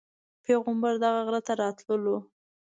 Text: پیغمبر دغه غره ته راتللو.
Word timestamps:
پیغمبر 0.43 0.93
دغه 1.03 1.21
غره 1.25 1.41
ته 1.47 1.53
راتللو. 1.61 2.17